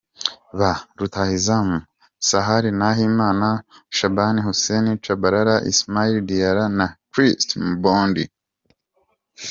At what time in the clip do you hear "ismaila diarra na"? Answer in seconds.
5.71-6.85